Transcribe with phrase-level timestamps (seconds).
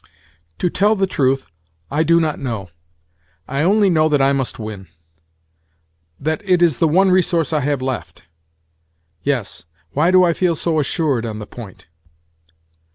[0.57, 1.45] "To tell the truth,
[1.91, 2.71] I do not know.
[3.47, 8.23] I only know that I must win—that it is the one resource I have left.
[9.21, 11.85] Yes, why do I feel so assured on the point?"